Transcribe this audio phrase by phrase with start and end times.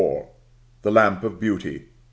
[0.81, 1.87] THE LAMP OF BEAUTY.
[1.87, 1.91] I.